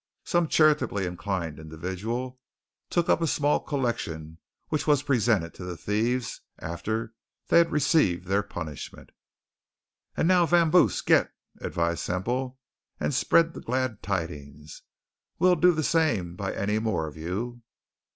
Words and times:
Some 0.23 0.47
charitably 0.47 1.05
inclined 1.05 1.59
individual 1.59 2.25
actually 2.25 2.89
took 3.03 3.07
up 3.07 3.21
a 3.21 3.27
small 3.27 3.59
collection 3.59 4.39
which 4.69 4.87
was 4.87 5.03
presented 5.03 5.53
to 5.53 5.63
the 5.63 5.77
thieves 5.77 6.41
after 6.57 7.13
they 7.49 7.59
had 7.59 7.71
received 7.71 8.25
their 8.25 8.41
punishment. 8.41 9.11
"And 10.17 10.27
now, 10.27 10.47
vamos, 10.47 11.01
git!" 11.01 11.29
advised 11.59 11.99
Semple. 11.99 12.57
"And 12.99 13.13
spread 13.13 13.53
the 13.53 13.61
glad 13.61 14.01
tidings. 14.01 14.81
We'll 15.37 15.55
do 15.55 15.71
the 15.71 15.83
same 15.83 16.35
by 16.35 16.55
any 16.55 16.79
more 16.79 17.05
of 17.07 17.15
you. 17.15 17.61